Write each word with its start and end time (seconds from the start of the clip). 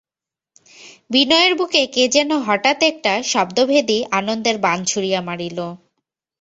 বিনয়ের 1.11 1.53
বুকে 1.55 1.81
কে 1.93 2.03
যেন 2.15 2.29
হঠাৎ 2.47 2.79
একটা 2.91 3.13
শব্দভেদী 3.31 3.97
আনন্দের 4.19 4.57
বাণ 4.59 4.79
ছুঁড়িয়া 4.85 5.21
মারিল। 5.27 5.59